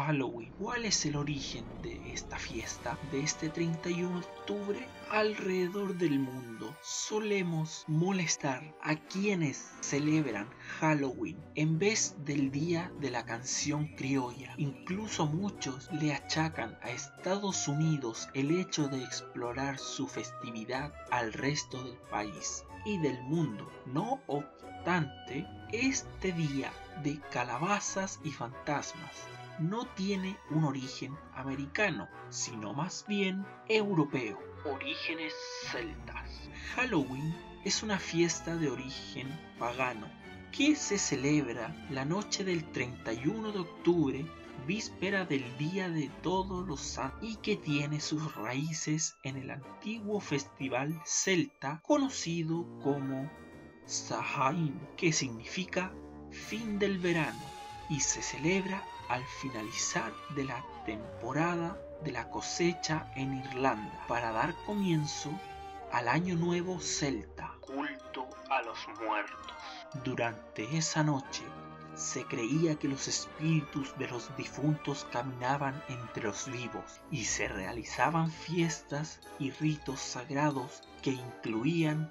[0.00, 0.52] Halloween.
[0.58, 4.88] ¿Cuál es el origen de esta fiesta, de este 31 de octubre?
[5.10, 13.24] Alrededor del mundo solemos molestar a quienes celebran Halloween en vez del día de la
[13.24, 14.54] canción criolla.
[14.56, 21.82] Incluso muchos le achacan a Estados Unidos el hecho de explorar su festividad al resto
[21.82, 23.70] del país y del mundo.
[23.86, 26.72] No obstante, este día
[27.02, 29.30] de calabazas y fantasmas
[29.60, 34.38] no tiene un origen americano, sino más bien europeo.
[34.64, 35.34] Orígenes
[35.70, 36.48] celtas.
[36.74, 40.08] Halloween es una fiesta de origen pagano
[40.50, 44.26] que se celebra la noche del 31 de octubre,
[44.66, 50.20] víspera del Día de Todos los Santos, y que tiene sus raíces en el antiguo
[50.20, 53.30] festival celta conocido como
[53.84, 55.92] Samhain, que significa
[56.30, 57.40] fin del verano
[57.90, 64.54] y se celebra al finalizar de la temporada de la cosecha en Irlanda para dar
[64.64, 65.30] comienzo
[65.90, 69.52] al año nuevo celta, culto a los muertos.
[70.04, 71.42] Durante esa noche
[71.96, 78.30] se creía que los espíritus de los difuntos caminaban entre los vivos y se realizaban
[78.30, 82.08] fiestas y ritos sagrados que incluían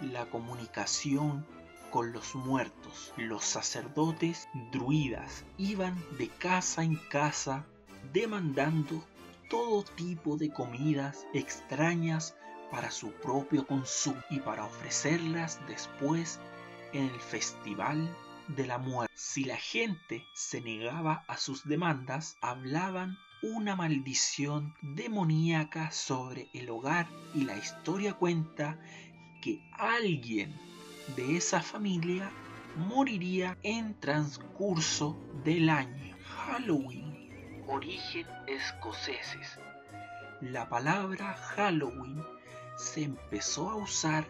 [0.00, 1.46] la comunicación
[1.90, 3.12] con los muertos.
[3.16, 7.66] Los sacerdotes druidas iban de casa en casa
[8.12, 9.04] demandando
[9.48, 12.36] todo tipo de comidas extrañas
[12.70, 16.38] para su propio consumo y para ofrecerlas después
[16.92, 18.16] en el festival
[18.48, 19.12] de la muerte.
[19.16, 27.08] Si la gente se negaba a sus demandas, hablaban una maldición demoníaca sobre el hogar
[27.34, 28.78] y la historia cuenta
[29.40, 30.54] que alguien
[31.16, 32.30] de esa familia
[32.76, 36.16] moriría en transcurso del año.
[36.24, 37.64] Halloween.
[37.66, 39.58] Origen escoceses.
[40.40, 42.22] La palabra Halloween
[42.76, 44.26] se empezó a usar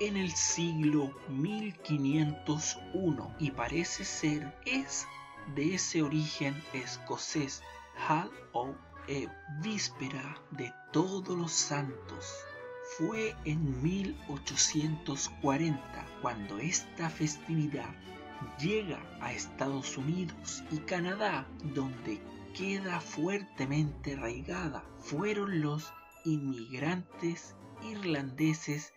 [0.00, 5.06] en el siglo 1501 y parece ser es
[5.54, 7.62] de ese origen escocés
[7.96, 8.76] Halloween,
[9.60, 12.46] víspera de todos los santos
[12.98, 17.94] fue en 1840 cuando esta festividad
[18.58, 22.20] llega a Estados Unidos y Canadá, donde
[22.56, 24.84] queda fuertemente arraigada.
[24.98, 25.92] Fueron los
[26.24, 28.92] inmigrantes irlandeses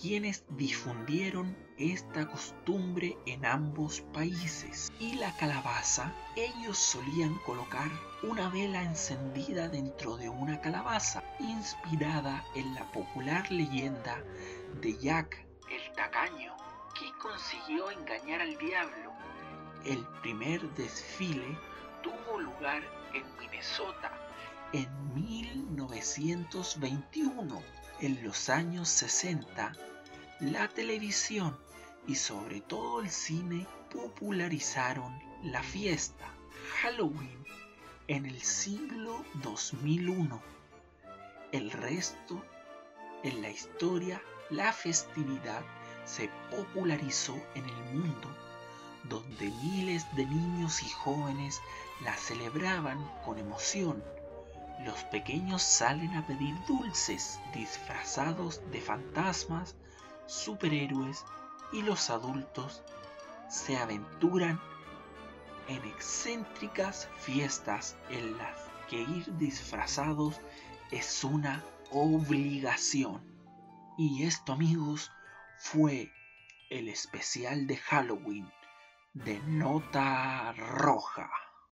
[0.00, 4.92] quienes difundieron esta costumbre en ambos países.
[5.00, 7.90] Y la calabaza, ellos solían colocar
[8.22, 14.22] una vela encendida dentro de una calabaza, inspirada en la popular leyenda
[14.80, 16.54] de Jack el Tacaño,
[16.98, 19.12] que consiguió engañar al diablo.
[19.84, 21.58] El primer desfile
[22.02, 22.82] tuvo lugar
[23.14, 24.12] en Minnesota
[24.72, 27.62] en 1921
[28.00, 29.72] en los años 60,
[30.40, 31.56] la televisión
[32.06, 36.26] y sobre todo el cine popularizaron la fiesta
[36.80, 37.44] Halloween
[38.08, 40.42] en el siglo 2001.
[41.52, 42.44] El resto,
[43.22, 44.20] en la historia,
[44.50, 45.62] la festividad
[46.04, 48.28] se popularizó en el mundo,
[49.04, 51.60] donde miles de niños y jóvenes
[52.04, 54.04] la celebraban con emoción
[54.84, 59.76] los pequeños salen a pedir dulces disfrazados de fantasmas,
[60.26, 61.24] superhéroes
[61.72, 62.82] y los adultos
[63.48, 64.60] se aventuran
[65.68, 70.40] en excéntricas fiestas en las que ir disfrazados
[70.90, 73.24] es una obligación.
[73.98, 75.10] Y esto amigos
[75.58, 76.12] fue
[76.70, 78.50] el especial de Halloween
[79.14, 81.45] de Nota Roja.